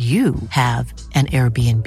you 0.00 0.34
have 0.48 0.94
an 1.14 1.26
Airbnb. 1.26 1.86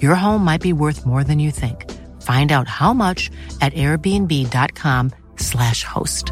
Your 0.00 0.14
home 0.14 0.44
might 0.44 0.60
be 0.60 0.72
worth 0.72 1.04
more 1.04 1.24
than 1.24 1.40
you 1.40 1.50
think. 1.50 1.90
Find 2.22 2.52
out 2.52 2.68
how 2.68 2.92
much 2.92 3.32
at 3.60 3.74
airbnb.com/slash 3.74 5.82
host. 5.82 6.30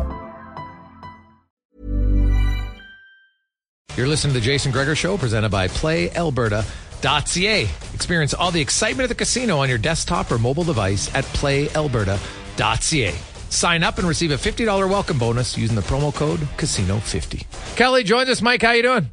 You're 3.97 4.07
listening 4.07 4.35
to 4.35 4.41
the 4.41 4.45
Jason 4.45 4.71
Gregor 4.71 4.95
Show, 4.95 5.19
presented 5.19 5.51
by 5.51 5.67
PlayAlberta.ca. 5.69 7.63
Experience 7.95 8.35
all 8.35 8.53
the 8.53 8.61
excitement 8.61 9.05
of 9.05 9.09
the 9.09 9.15
casino 9.17 9.59
on 9.59 9.69
your 9.69 9.79
desktop 9.79 10.31
or 10.31 10.39
mobile 10.39 10.65
device 10.65 11.13
at 11.15 11.25
PlayAlberta.ca. 11.25 13.15
Sign 13.51 13.83
up 13.83 13.99
and 13.99 14.07
receive 14.07 14.31
a 14.31 14.37
$50 14.37 14.89
welcome 14.89 15.19
bonus 15.19 15.59
using 15.59 15.75
the 15.75 15.83
promo 15.83 16.15
code 16.15 16.39
Casino50. 16.57 17.75
Kelly 17.75 18.05
joins 18.05 18.29
us. 18.29 18.41
Mike, 18.41 18.63
how 18.63 18.71
you 18.71 18.83
doing? 18.83 19.11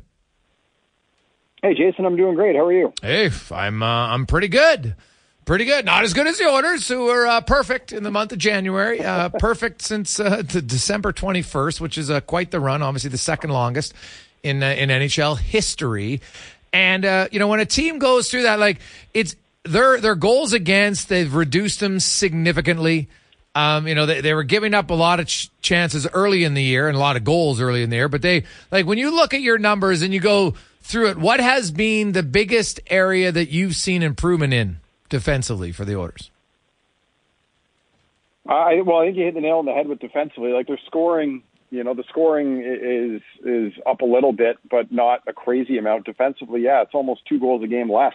Hey, 1.62 1.74
Jason, 1.74 2.06
I'm 2.06 2.16
doing 2.16 2.36
great. 2.36 2.56
How 2.56 2.66
are 2.66 2.74
you? 2.74 2.94
Hey, 3.02 3.32
I'm 3.52 3.82
uh, 3.82 3.86
I'm 3.86 4.26
pretty 4.28 4.48
good. 4.48 4.96
Pretty 5.46 5.66
good. 5.66 5.86
Not 5.86 6.04
as 6.04 6.14
good 6.14 6.28
as 6.28 6.38
the 6.38 6.46
Oilers, 6.46 6.88
who 6.88 7.06
were 7.06 7.26
uh, 7.26 7.42
perfect 7.42 7.94
in 7.94 8.04
the 8.04 8.12
month 8.12 8.32
of 8.34 8.38
January. 8.38 9.02
Uh, 9.02 9.30
perfect 9.40 9.82
since 9.82 10.20
uh, 10.20 10.42
December 10.44 11.14
21st, 11.14 11.80
which 11.80 11.98
is 11.98 12.12
uh, 12.12 12.20
quite 12.20 12.52
the 12.52 12.60
run. 12.60 12.84
Obviously, 12.84 13.10
the 13.10 13.18
second 13.18 13.52
longest 13.52 13.94
in 14.44 14.62
uh, 14.62 14.68
in 14.68 14.90
NHL 14.90 15.38
history. 15.40 16.22
And 16.74 17.06
uh, 17.06 17.28
you 17.32 17.40
know, 17.40 17.48
when 17.48 17.60
a 17.60 17.66
team 17.66 17.98
goes 17.98 18.30
through 18.30 18.44
that, 18.44 18.60
like 18.60 18.80
it's 19.14 19.36
their 19.64 20.00
their 20.00 20.16
goals 20.16 20.54
against, 20.54 21.10
they've 21.10 21.34
reduced 21.34 21.80
them 21.80 22.00
significantly. 22.00 23.08
Um, 23.56 23.88
you 23.88 23.96
know, 23.96 24.06
they, 24.06 24.22
they 24.22 24.36
were 24.36 24.44
giving 24.44 24.76
up 24.76 24.92
a 24.92 24.94
lot 24.94 25.20
of 25.20 25.26
ch- 25.26 25.50
chances 25.62 26.06
early 26.14 26.44
in 26.44 26.54
the 26.54 26.62
year 26.62 26.88
and 26.88 26.96
a 26.96 27.00
lot 27.00 27.16
of 27.16 27.24
goals 27.24 27.60
early 27.60 27.82
in 27.82 27.90
the 27.90 27.96
year. 27.96 28.10
But 28.10 28.22
they 28.22 28.44
like 28.70 28.86
when 28.86 29.00
you 29.00 29.16
look 29.16 29.34
at 29.34 29.42
your 29.42 29.58
numbers 29.58 30.04
and 30.04 30.14
you 30.14 30.20
go 30.20 30.54
through 30.88 31.10
it, 31.10 31.18
what 31.18 31.40
has 31.40 31.72
been 31.72 32.14
the 32.14 32.24
biggest 32.24 32.80
area 32.88 33.32
that 33.32 33.50
you've 33.50 33.76
seen 33.76 34.02
improvement 34.02 34.54
in 34.54 34.80
defensively 35.10 35.72
for 35.72 35.84
the 35.84 35.98
Oilers? 35.98 36.32
I 38.48 38.82
well, 38.86 39.00
I 39.00 39.08
think 39.08 39.18
you 39.18 39.26
hit 39.26 39.34
the 39.34 39.42
nail 39.42 39.58
on 39.58 39.66
the 39.66 39.74
head 39.74 39.88
with 39.88 40.00
defensively. 40.00 40.52
Like 40.52 40.68
they're 40.68 40.80
scoring, 40.86 41.44
you 41.70 41.84
know, 41.84 41.94
the 41.94 42.06
scoring 42.08 42.64
is 42.64 43.22
is 43.46 43.74
up 43.86 44.00
a 44.00 44.06
little 44.06 44.32
bit, 44.32 44.58
but 44.70 44.90
not 44.90 45.22
a 45.28 45.34
crazy 45.34 45.78
amount. 45.78 46.06
Defensively, 46.06 46.62
yeah, 46.62 46.82
it's 46.82 46.94
almost 46.94 47.26
two 47.28 47.40
goals 47.40 47.62
a 47.64 47.68
game 47.68 47.92
less. 47.92 48.14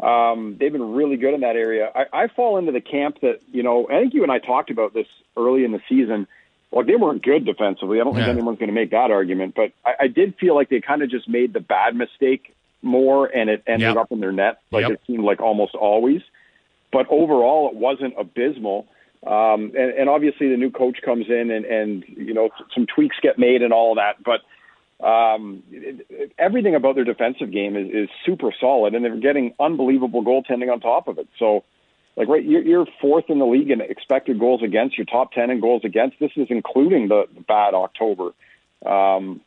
Um, 0.00 0.56
they've 0.60 0.70
been 0.70 0.94
really 0.94 1.16
good 1.16 1.34
in 1.34 1.40
that 1.40 1.56
area. 1.56 1.90
I, 1.92 2.04
I 2.12 2.28
fall 2.28 2.56
into 2.58 2.70
the 2.70 2.80
camp 2.80 3.18
that 3.22 3.40
you 3.50 3.64
know. 3.64 3.88
I 3.88 4.00
think 4.00 4.14
you 4.14 4.22
and 4.22 4.30
I 4.30 4.38
talked 4.38 4.70
about 4.70 4.94
this 4.94 5.08
early 5.36 5.64
in 5.64 5.72
the 5.72 5.80
season 5.88 6.28
well, 6.70 6.84
they 6.84 6.96
weren't 6.96 7.22
good 7.22 7.46
defensively. 7.46 8.00
I 8.00 8.04
don't 8.04 8.14
think 8.14 8.26
yeah. 8.26 8.32
anyone's 8.32 8.58
going 8.58 8.68
to 8.68 8.74
make 8.74 8.90
that 8.90 9.10
argument, 9.10 9.54
but 9.54 9.72
I, 9.84 10.04
I 10.04 10.06
did 10.08 10.34
feel 10.38 10.54
like 10.54 10.68
they 10.68 10.80
kind 10.80 11.02
of 11.02 11.10
just 11.10 11.28
made 11.28 11.52
the 11.52 11.60
bad 11.60 11.96
mistake 11.96 12.54
more, 12.82 13.26
and 13.26 13.48
it 13.48 13.62
ended 13.66 13.88
yep. 13.88 13.96
up 13.96 14.12
in 14.12 14.20
their 14.20 14.32
net, 14.32 14.60
like 14.70 14.82
yep. 14.82 14.92
it 14.92 15.00
seemed 15.06 15.24
like 15.24 15.40
almost 15.40 15.74
always. 15.74 16.20
But 16.92 17.06
overall, 17.10 17.70
it 17.70 17.76
wasn't 17.76 18.14
abysmal. 18.18 18.86
Um, 19.26 19.72
and, 19.76 19.92
and 19.98 20.08
obviously, 20.08 20.48
the 20.48 20.56
new 20.56 20.70
coach 20.70 20.98
comes 21.04 21.26
in, 21.28 21.50
and, 21.50 21.64
and 21.64 22.04
you 22.06 22.34
know 22.34 22.50
some 22.74 22.86
tweaks 22.86 23.16
get 23.22 23.38
made 23.38 23.62
and 23.62 23.72
all 23.72 23.96
that. 23.96 24.16
But 24.22 24.40
um, 25.04 25.62
it, 25.70 26.06
it, 26.10 26.32
everything 26.38 26.74
about 26.74 26.94
their 26.94 27.04
defensive 27.04 27.50
game 27.50 27.76
is, 27.76 27.88
is 27.90 28.08
super 28.24 28.52
solid, 28.60 28.94
and 28.94 29.04
they're 29.04 29.16
getting 29.16 29.54
unbelievable 29.58 30.22
goaltending 30.22 30.70
on 30.70 30.80
top 30.80 31.08
of 31.08 31.18
it. 31.18 31.28
So 31.38 31.64
like 32.18 32.26
right, 32.26 32.44
you're, 32.44 32.62
you're 32.62 32.86
fourth 33.00 33.26
in 33.28 33.38
the 33.38 33.46
league 33.46 33.70
in 33.70 33.80
expected 33.80 34.40
goals 34.40 34.60
against. 34.64 34.98
You're 34.98 35.06
top 35.06 35.30
ten 35.32 35.50
in 35.50 35.60
goals 35.60 35.82
against. 35.84 36.18
This 36.18 36.32
is 36.34 36.48
including 36.50 37.06
the, 37.06 37.26
the 37.32 37.42
bad 37.42 37.74
October. 37.74 38.30
Um, 38.84 39.40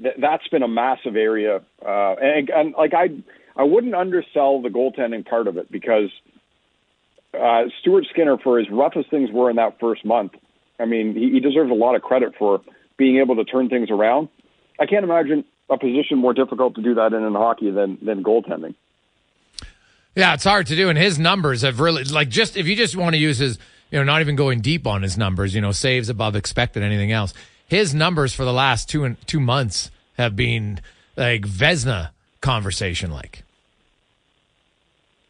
th- 0.00 0.14
that's 0.20 0.46
been 0.46 0.62
a 0.62 0.68
massive 0.68 1.16
area, 1.16 1.56
uh, 1.84 2.14
and, 2.20 2.48
and 2.50 2.74
like 2.78 2.94
I, 2.94 3.08
I 3.56 3.64
wouldn't 3.64 3.96
undersell 3.96 4.62
the 4.62 4.68
goaltending 4.68 5.26
part 5.26 5.48
of 5.48 5.56
it 5.56 5.70
because 5.70 6.10
uh, 7.34 7.64
Stuart 7.80 8.06
Skinner, 8.12 8.38
for 8.38 8.60
as 8.60 8.66
rough 8.70 8.92
as 8.96 9.04
things 9.10 9.30
were 9.32 9.50
in 9.50 9.56
that 9.56 9.80
first 9.80 10.04
month, 10.04 10.32
I 10.78 10.84
mean, 10.84 11.14
he, 11.14 11.32
he 11.32 11.40
deserves 11.40 11.72
a 11.72 11.74
lot 11.74 11.96
of 11.96 12.02
credit 12.02 12.34
for 12.38 12.60
being 12.96 13.18
able 13.18 13.34
to 13.36 13.44
turn 13.44 13.68
things 13.68 13.90
around. 13.90 14.28
I 14.78 14.86
can't 14.86 15.02
imagine 15.02 15.44
a 15.68 15.76
position 15.76 16.18
more 16.18 16.32
difficult 16.32 16.76
to 16.76 16.82
do 16.82 16.94
that 16.94 17.12
in 17.12 17.24
in 17.24 17.34
hockey 17.34 17.72
than 17.72 17.98
than 18.02 18.22
goaltending. 18.22 18.76
Yeah, 20.16 20.32
it's 20.32 20.44
hard 20.44 20.66
to 20.68 20.76
do. 20.76 20.88
And 20.88 20.98
his 20.98 21.18
numbers 21.18 21.60
have 21.62 21.78
really, 21.78 22.02
like, 22.04 22.30
just 22.30 22.56
if 22.56 22.66
you 22.66 22.74
just 22.74 22.96
want 22.96 23.14
to 23.14 23.18
use 23.18 23.36
his, 23.38 23.58
you 23.90 23.98
know, 23.98 24.04
not 24.04 24.22
even 24.22 24.34
going 24.34 24.62
deep 24.62 24.86
on 24.86 25.02
his 25.02 25.18
numbers, 25.18 25.54
you 25.54 25.60
know, 25.60 25.72
saves 25.72 26.08
above 26.08 26.34
expected, 26.34 26.82
anything 26.82 27.12
else. 27.12 27.34
His 27.68 27.94
numbers 27.94 28.32
for 28.32 28.44
the 28.44 28.52
last 28.52 28.88
two 28.88 29.04
and 29.04 29.24
two 29.26 29.40
months 29.40 29.90
have 30.16 30.34
been 30.34 30.80
like 31.16 31.42
Vezina 31.42 32.10
conversation 32.40 33.10
like. 33.10 33.42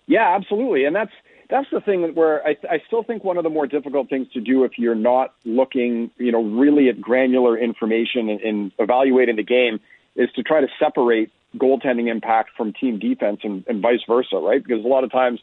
Yeah, 0.06 0.37
absolutely, 0.37 0.85
and 0.85 0.94
that's 0.94 1.11
that's 1.50 1.69
the 1.73 1.81
thing 1.81 2.15
where 2.15 2.47
I, 2.47 2.56
I 2.71 2.82
still 2.87 3.03
think 3.03 3.25
one 3.25 3.39
of 3.39 3.44
the 3.44 3.50
more 3.50 3.67
difficult 3.67 4.09
things 4.09 4.29
to 4.35 4.41
do 4.41 4.65
if 4.65 4.79
you're 4.79 4.94
not 4.94 5.35
looking, 5.44 6.11
you 6.17 6.31
know, 6.31 6.43
really 6.43 6.89
at 6.89 7.00
granular 7.00 7.59
information 7.59 8.29
and, 8.29 8.41
and 8.41 8.73
evaluating 8.79 9.37
the 9.37 9.43
game 9.43 9.81
is 10.15 10.31
to 10.37 10.43
try 10.43 10.61
to 10.61 10.69
separate 10.79 11.31
goaltending 11.58 12.08
impact 12.08 12.50
from 12.56 12.73
team 12.73 12.99
defense 12.99 13.41
and, 13.43 13.64
and 13.67 13.82
vice 13.82 14.00
versa, 14.06 14.37
right? 14.37 14.62
Because 14.62 14.85
a 14.85 14.88
lot 14.88 15.05
of 15.05 15.11
times 15.11 15.41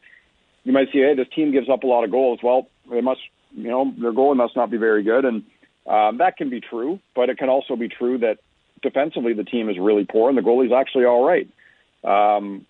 you 0.64 0.72
might 0.72 0.88
see, 0.92 1.00
hey, 1.00 1.16
this 1.16 1.28
team 1.36 1.52
gives 1.52 1.70
up 1.70 1.84
a 1.84 1.88
lot 1.88 2.04
of 2.04 2.12
goals. 2.12 2.40
Well, 2.42 2.68
they 2.90 3.02
must, 3.02 3.22
you 3.56 3.70
know, 3.70 3.94
their 4.00 4.14
goal 4.14 4.34
must 4.36 4.56
not 4.56 4.72
be 4.72 4.78
very 4.78 5.04
good, 5.04 5.26
and 5.26 5.44
um, 5.86 6.18
that 6.20 6.38
can 6.38 6.50
be 6.50 6.62
true. 6.62 7.00
But 7.16 7.30
it 7.30 7.38
can 7.38 7.50
also 7.50 7.76
be 7.76 7.90
true 7.90 8.18
that 8.20 8.38
defensively 8.82 9.34
the 9.34 9.44
team 9.44 9.70
is 9.70 9.78
really 9.80 10.06
poor 10.06 10.30
and 10.30 10.38
the 10.38 10.42
goalie's 10.42 10.72
actually 10.72 11.06
all 11.06 11.26
right, 11.26 11.48
um, 12.04 12.66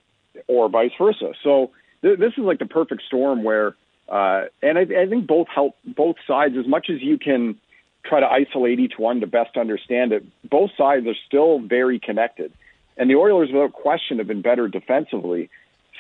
or 0.48 0.69
vice 0.69 0.92
versa. 0.98 1.34
So 1.44 1.72
th- 2.01 2.19
this 2.19 2.34
is 2.38 2.44
like 2.44 2.60
the 2.60 2.66
perfect 2.66 3.04
storm 3.07 3.44
where, 3.44 3.75
uh, 4.07 4.45
and 4.62 4.78
I, 4.78 4.81
I 4.81 5.07
think 5.07 5.28
both 5.28 5.48
help 5.54 5.75
both 5.86 6.16
sides 6.28 6.56
as 6.57 6.68
much 6.68 6.90
as 6.90 7.01
you 7.01 7.18
can 7.18 7.60
try 8.06 8.19
to 8.19 8.28
isolate 8.28 8.80
each 8.80 8.94
one 8.98 9.22
to 9.22 9.28
best 9.28 9.57
understand 9.57 10.12
it. 10.12 10.24
Both 10.50 10.72
sides 10.78 11.07
are 11.07 11.16
still 11.25 11.60
very 11.60 12.00
connected, 12.00 12.54
and 12.98 13.10
the 13.10 13.16
Oilers, 13.16 13.50
without 13.51 13.74
question, 13.74 14.19
have 14.19 14.28
been 14.28 14.42
better 14.42 14.68
defensively. 14.68 15.50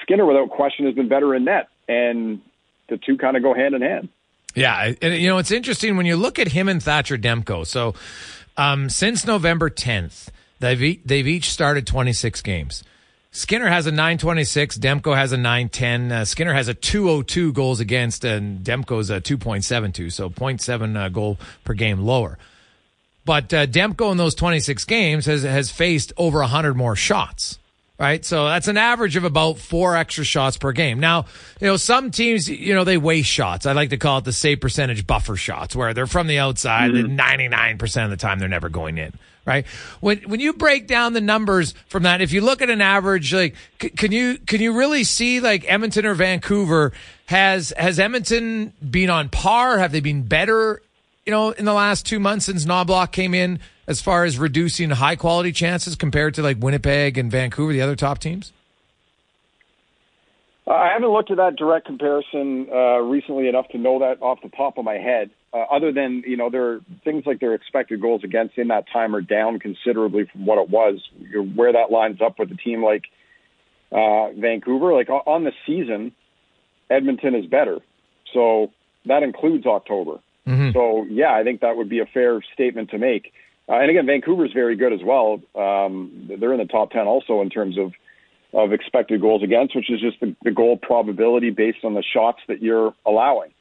Skinner, 0.01 0.25
without 0.25 0.49
question, 0.49 0.85
has 0.85 0.95
been 0.95 1.07
better 1.07 1.33
in 1.35 1.45
net, 1.45 1.69
and 1.87 2.41
the 2.89 2.97
two 2.97 3.17
kind 3.17 3.37
of 3.37 3.43
go 3.43 3.53
hand 3.53 3.75
in 3.75 3.81
hand. 3.81 4.09
Yeah, 4.55 4.93
and 5.01 5.15
you 5.15 5.29
know 5.29 5.39
it's 5.39 5.51
interesting 5.51 5.97
when 5.97 6.05
you 6.05 6.15
look 6.15 6.37
at 6.37 6.49
him 6.49 6.69
and 6.69 6.81
Thatcher 6.81 7.17
Demko. 7.17 7.65
So 7.65 7.95
um, 8.55 8.89
since 8.89 9.25
November 9.25 9.69
10th, 9.69 10.29
they've 10.59 10.99
they've 11.05 11.27
each 11.27 11.49
started 11.49 11.87
26 11.87 12.41
games. 12.41 12.83
Skinner 13.31 13.67
has 13.67 13.87
a 13.87 13.91
926. 13.91 14.77
Demko 14.77 15.15
has 15.15 15.31
a 15.31 15.37
910. 15.37 16.11
Uh, 16.11 16.23
Skinner 16.23 16.53
has 16.53 16.67
a 16.67 16.75
202 16.75 17.51
goals 17.53 17.79
against, 17.79 18.23
and 18.23 18.63
Demko's 18.63 19.09
a 19.09 19.19
2.72, 19.19 20.11
so 20.11 20.29
0.7 20.29 20.95
uh, 20.95 21.09
goal 21.09 21.39
per 21.63 21.73
game 21.73 22.01
lower. 22.01 22.37
But 23.25 23.53
uh, 23.53 23.67
Demko 23.67 24.11
in 24.11 24.17
those 24.17 24.35
26 24.35 24.83
games 24.85 25.25
has 25.25 25.43
has 25.43 25.71
faced 25.71 26.13
over 26.17 26.39
100 26.39 26.75
more 26.75 26.95
shots 26.95 27.57
right? 27.99 28.25
So 28.25 28.45
that's 28.45 28.67
an 28.67 28.77
average 28.77 29.15
of 29.15 29.23
about 29.23 29.57
four 29.57 29.95
extra 29.95 30.23
shots 30.23 30.57
per 30.57 30.71
game. 30.71 30.99
Now, 30.99 31.25
you 31.61 31.67
know, 31.67 31.77
some 31.77 32.11
teams, 32.11 32.49
you 32.49 32.73
know, 32.73 32.83
they 32.83 32.97
waste 32.97 33.29
shots. 33.29 33.65
I 33.65 33.73
like 33.73 33.91
to 33.91 33.97
call 33.97 34.17
it 34.17 34.25
the 34.25 34.33
save 34.33 34.59
percentage 34.59 35.05
buffer 35.05 35.35
shots, 35.35 35.75
where 35.75 35.93
they're 35.93 36.07
from 36.07 36.27
the 36.27 36.39
outside, 36.39 36.91
mm-hmm. 36.91 37.19
and 37.19 37.79
99% 37.79 38.03
of 38.03 38.09
the 38.09 38.17
time 38.17 38.39
they're 38.39 38.49
never 38.49 38.69
going 38.69 38.97
in, 38.97 39.13
right? 39.45 39.65
When 40.01 40.17
when 40.23 40.39
you 40.39 40.53
break 40.53 40.87
down 40.87 41.13
the 41.13 41.21
numbers 41.21 41.73
from 41.87 42.03
that, 42.03 42.21
if 42.21 42.33
you 42.33 42.41
look 42.41 42.61
at 42.61 42.69
an 42.69 42.81
average, 42.81 43.33
like, 43.33 43.55
c- 43.81 43.89
can 43.89 44.11
you 44.11 44.37
can 44.37 44.59
you 44.59 44.73
really 44.73 45.03
see 45.03 45.39
like 45.39 45.63
Edmonton 45.67 46.05
or 46.05 46.13
Vancouver 46.13 46.91
has 47.27 47.73
has 47.77 47.99
Edmonton 47.99 48.73
been 48.87 49.09
on 49.09 49.29
par? 49.29 49.77
Have 49.77 49.91
they 49.91 50.01
been 50.01 50.23
better? 50.23 50.81
You 51.25 51.31
know, 51.31 51.51
in 51.51 51.63
the 51.63 51.73
last 51.73 52.05
two 52.05 52.19
months 52.19 52.45
since 52.45 52.65
Knoblauch 52.65 53.11
came 53.11 53.33
in, 53.33 53.59
as 53.87 54.01
far 54.01 54.25
as 54.25 54.37
reducing 54.37 54.89
high 54.89 55.15
quality 55.15 55.51
chances 55.51 55.95
compared 55.95 56.33
to 56.35 56.41
like 56.41 56.57
Winnipeg 56.59 57.17
and 57.17 57.31
Vancouver, 57.31 57.71
the 57.71 57.81
other 57.81 57.95
top 57.95 58.19
teams? 58.19 58.51
I 60.65 60.91
haven't 60.93 61.09
looked 61.09 61.29
at 61.29 61.37
that 61.37 61.57
direct 61.57 61.85
comparison 61.85 62.67
uh, 62.71 62.99
recently 62.99 63.49
enough 63.49 63.67
to 63.69 63.77
know 63.77 63.99
that 63.99 64.21
off 64.21 64.39
the 64.41 64.49
top 64.49 64.77
of 64.77 64.85
my 64.85 64.95
head. 64.95 65.29
Uh, 65.53 65.57
other 65.71 65.91
than 65.91 66.23
you 66.25 66.37
know, 66.37 66.49
there 66.49 66.67
are 66.71 66.79
things 67.03 67.25
like 67.25 67.39
their 67.39 67.53
expected 67.53 68.01
goals 68.01 68.23
against 68.23 68.57
in 68.57 68.69
that 68.69 68.85
time 68.91 69.15
are 69.15 69.21
down 69.21 69.59
considerably 69.59 70.25
from 70.31 70.45
what 70.45 70.57
it 70.57 70.69
was. 70.69 70.99
Where 71.55 71.73
that 71.73 71.91
lines 71.91 72.21
up 72.21 72.39
with 72.39 72.51
a 72.51 72.55
team 72.55 72.83
like 72.83 73.03
uh, 73.91 74.31
Vancouver, 74.31 74.93
like 74.93 75.09
on 75.09 75.43
the 75.43 75.51
season, 75.65 76.13
Edmonton 76.89 77.35
is 77.35 77.45
better. 77.45 77.79
So 78.33 78.71
that 79.05 79.21
includes 79.21 79.65
October. 79.65 80.19
Mm-hmm. 80.47 80.71
So 80.73 81.05
yeah, 81.09 81.33
I 81.33 81.43
think 81.43 81.61
that 81.61 81.77
would 81.77 81.89
be 81.89 81.99
a 81.99 82.05
fair 82.05 82.41
statement 82.53 82.89
to 82.91 82.97
make. 82.97 83.33
Uh, 83.67 83.75
and 83.75 83.89
again, 83.89 84.05
Vancouver's 84.05 84.51
very 84.53 84.75
good 84.75 84.91
as 84.91 84.99
well. 85.03 85.41
Um, 85.55 86.29
they're 86.39 86.53
in 86.53 86.59
the 86.59 86.65
top 86.65 86.91
10 86.91 87.07
also 87.07 87.41
in 87.41 87.49
terms 87.49 87.77
of, 87.77 87.93
of 88.53 88.73
expected 88.73 89.21
goals 89.21 89.41
against, 89.41 89.75
which 89.75 89.89
is 89.89 90.01
just 90.01 90.19
the, 90.19 90.35
the 90.43 90.51
goal 90.51 90.77
probability 90.77 91.49
based 91.49 91.85
on 91.85 91.93
the 91.93 92.03
shots 92.03 92.39
that 92.47 92.61
you're 92.61 92.93
allowing. 93.05 93.51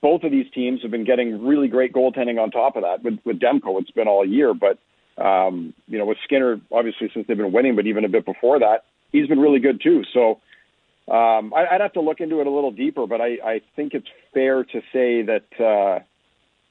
Both 0.00 0.22
of 0.22 0.30
these 0.30 0.50
teams 0.54 0.82
have 0.82 0.90
been 0.90 1.04
getting 1.04 1.44
really 1.44 1.68
great 1.68 1.92
goaltending 1.92 2.40
on 2.40 2.50
top 2.50 2.76
of 2.76 2.82
that. 2.82 3.02
With, 3.02 3.18
with 3.24 3.38
Demko, 3.38 3.80
it's 3.80 3.90
been 3.90 4.08
all 4.08 4.26
year, 4.26 4.54
but 4.54 4.78
um, 5.22 5.74
you 5.86 5.98
know, 5.98 6.06
with 6.06 6.18
Skinner, 6.24 6.60
obviously 6.70 7.10
since 7.12 7.26
they've 7.26 7.36
been 7.36 7.52
winning, 7.52 7.76
but 7.76 7.86
even 7.86 8.04
a 8.04 8.08
bit 8.08 8.24
before 8.24 8.58
that, 8.60 8.84
he's 9.12 9.26
been 9.26 9.40
really 9.40 9.60
good 9.60 9.80
too. 9.82 10.02
So 10.12 10.40
um, 11.08 11.54
I, 11.54 11.66
I'd 11.70 11.80
have 11.80 11.92
to 11.94 12.00
look 12.00 12.20
into 12.20 12.40
it 12.40 12.46
a 12.46 12.50
little 12.50 12.72
deeper, 12.72 13.06
but 13.06 13.20
I, 13.20 13.38
I 13.44 13.60
think 13.76 13.94
it's 13.94 14.08
fair 14.34 14.64
to 14.64 14.80
say 14.92 15.22
that 15.22 15.60
uh, 15.60 16.00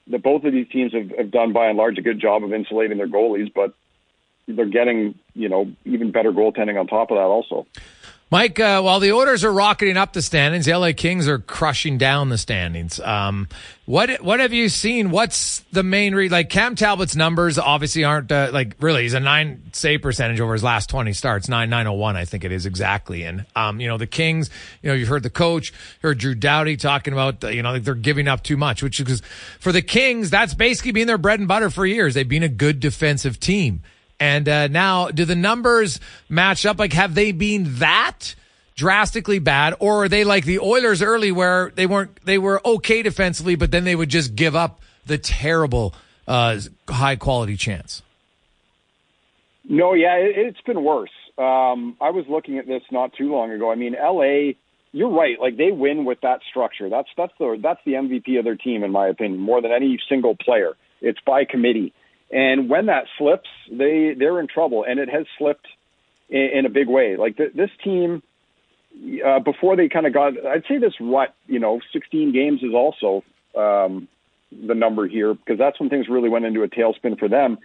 that 0.08 0.22
both 0.22 0.44
of 0.44 0.52
these 0.52 0.68
teams 0.68 0.92
have, 0.92 1.10
have 1.16 1.30
done 1.30 1.52
by 1.52 1.68
and 1.68 1.78
large 1.78 1.98
a 1.98 2.02
good 2.02 2.20
job 2.20 2.44
of 2.44 2.52
insulating 2.52 2.98
their 2.98 3.08
goalies, 3.08 3.52
but 3.52 3.74
they're 4.46 4.66
getting 4.66 5.18
you 5.34 5.48
know 5.48 5.72
even 5.84 6.12
better 6.12 6.32
goaltending 6.32 6.78
on 6.78 6.86
top 6.86 7.10
of 7.10 7.16
that 7.16 7.22
also. 7.22 7.66
Mike, 8.28 8.58
uh, 8.58 8.82
while 8.82 8.98
the 8.98 9.12
Oilers 9.12 9.44
are 9.44 9.52
rocketing 9.52 9.96
up 9.96 10.12
the 10.12 10.20
standings, 10.20 10.66
the 10.66 10.76
LA 10.76 10.90
Kings 10.96 11.28
are 11.28 11.38
crushing 11.38 11.96
down 11.96 12.28
the 12.28 12.38
standings. 12.38 12.98
Um, 12.98 13.48
what 13.84 14.20
what 14.20 14.40
have 14.40 14.52
you 14.52 14.68
seen? 14.68 15.12
What's 15.12 15.60
the 15.70 15.84
main 15.84 16.12
read? 16.12 16.32
Like 16.32 16.50
Cam 16.50 16.74
Talbot's 16.74 17.14
numbers 17.14 17.56
obviously 17.56 18.02
aren't 18.02 18.32
uh, 18.32 18.50
like 18.52 18.74
really. 18.80 19.02
He's 19.02 19.14
a 19.14 19.20
nine 19.20 19.70
save 19.72 20.02
percentage 20.02 20.40
over 20.40 20.54
his 20.54 20.64
last 20.64 20.90
twenty 20.90 21.12
starts, 21.12 21.48
nine 21.48 21.70
nine 21.70 21.86
oh 21.86 21.92
one, 21.92 22.16
I 22.16 22.24
think 22.24 22.42
it 22.42 22.50
is 22.50 22.66
exactly. 22.66 23.22
And 23.22 23.46
um, 23.54 23.78
you 23.78 23.86
know 23.86 23.96
the 23.96 24.08
Kings, 24.08 24.50
you 24.82 24.88
know 24.88 24.96
you've 24.96 25.08
heard 25.08 25.22
the 25.22 25.30
coach, 25.30 25.72
heard 26.02 26.18
Drew 26.18 26.34
Doughty 26.34 26.76
talking 26.76 27.12
about 27.12 27.44
you 27.54 27.62
know 27.62 27.78
they're 27.78 27.94
giving 27.94 28.26
up 28.26 28.42
too 28.42 28.56
much, 28.56 28.82
which 28.82 28.98
is 28.98 29.22
for 29.60 29.70
the 29.70 29.82
Kings 29.82 30.30
that's 30.30 30.52
basically 30.52 30.90
been 30.90 31.06
their 31.06 31.16
bread 31.16 31.38
and 31.38 31.46
butter 31.46 31.70
for 31.70 31.86
years. 31.86 32.14
They've 32.14 32.28
been 32.28 32.42
a 32.42 32.48
good 32.48 32.80
defensive 32.80 33.38
team. 33.38 33.82
And 34.18 34.48
uh, 34.48 34.68
now, 34.68 35.08
do 35.08 35.24
the 35.24 35.36
numbers 35.36 36.00
match 36.28 36.64
up? 36.64 36.78
Like, 36.78 36.94
have 36.94 37.14
they 37.14 37.32
been 37.32 37.76
that 37.76 38.34
drastically 38.76 39.38
bad, 39.38 39.74
or 39.80 40.04
are 40.04 40.08
they 40.08 40.22
like 40.24 40.44
the 40.44 40.58
Oilers 40.58 41.02
early, 41.02 41.32
where 41.32 41.72
they 41.74 41.86
weren't 41.86 42.24
they 42.24 42.38
were 42.38 42.60
okay 42.64 43.02
defensively, 43.02 43.56
but 43.56 43.70
then 43.70 43.84
they 43.84 43.96
would 43.96 44.10
just 44.10 44.36
give 44.36 44.54
up 44.54 44.80
the 45.06 45.18
terrible 45.18 45.94
uh, 46.28 46.60
high 46.88 47.16
quality 47.16 47.56
chance? 47.56 48.02
No, 49.68 49.94
yeah, 49.94 50.14
it, 50.16 50.46
has 50.46 50.54
been 50.64 50.84
worse. 50.84 51.10
Um, 51.38 51.96
I 52.00 52.10
was 52.10 52.24
looking 52.28 52.58
at 52.58 52.66
this 52.66 52.82
not 52.92 53.12
too 53.14 53.32
long 53.32 53.50
ago. 53.50 53.70
I 53.70 53.74
mean, 53.74 53.94
LA, 54.00 54.52
you're 54.92 55.10
right. 55.10 55.38
Like 55.40 55.56
they 55.56 55.72
win 55.72 56.04
with 56.04 56.20
that 56.22 56.40
structure. 56.48 56.88
That's 56.88 57.08
that's 57.16 57.32
the 57.38 57.58
that's 57.60 57.80
the 57.84 57.92
MVP 57.92 58.38
of 58.38 58.44
their 58.44 58.56
team, 58.56 58.84
in 58.84 58.92
my 58.92 59.08
opinion, 59.08 59.40
more 59.40 59.60
than 59.60 59.72
any 59.72 59.98
single 60.08 60.36
player. 60.36 60.74
It's 61.00 61.18
by 61.26 61.44
committee. 61.44 61.92
And 62.30 62.68
when 62.68 62.86
that 62.86 63.04
slips, 63.18 63.48
they 63.70 64.14
they're 64.18 64.40
in 64.40 64.48
trouble, 64.48 64.84
and 64.86 64.98
it 64.98 65.08
has 65.08 65.26
slipped 65.38 65.66
in, 66.28 66.50
in 66.54 66.66
a 66.66 66.70
big 66.70 66.88
way. 66.88 67.16
Like 67.16 67.36
th- 67.36 67.52
this 67.54 67.70
team, 67.84 68.22
uh, 69.24 69.38
before 69.40 69.76
they 69.76 69.88
kind 69.88 70.06
of 70.06 70.12
got, 70.12 70.32
I'd 70.44 70.64
say 70.68 70.78
this 70.78 70.94
what 70.98 71.34
you 71.46 71.58
know, 71.60 71.80
16 71.92 72.32
games 72.32 72.62
is 72.62 72.74
also 72.74 73.22
um, 73.56 74.08
the 74.50 74.74
number 74.74 75.06
here 75.06 75.34
because 75.34 75.58
that's 75.58 75.78
when 75.78 75.88
things 75.88 76.08
really 76.08 76.28
went 76.28 76.44
into 76.44 76.62
a 76.62 76.68
tailspin 76.68 77.18
for 77.18 77.28
them. 77.28 77.58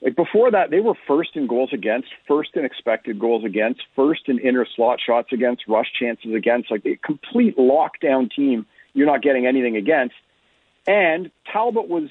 Like 0.00 0.16
before 0.16 0.50
that, 0.50 0.70
they 0.70 0.80
were 0.80 0.94
first 1.06 1.30
in 1.34 1.46
goals 1.46 1.70
against, 1.72 2.08
first 2.28 2.50
in 2.54 2.64
expected 2.64 3.18
goals 3.18 3.44
against, 3.44 3.80
first 3.96 4.28
in 4.28 4.38
inner 4.38 4.66
slot 4.76 4.98
shots 5.04 5.28
against, 5.32 5.62
rush 5.66 5.90
chances 5.98 6.34
against. 6.34 6.70
Like 6.70 6.84
a 6.84 6.96
complete 6.96 7.56
lockdown 7.56 8.30
team, 8.30 8.66
you're 8.92 9.06
not 9.06 9.22
getting 9.22 9.46
anything 9.46 9.76
against. 9.76 10.14
And 10.86 11.30
Talbot 11.50 11.88
was 11.88 12.10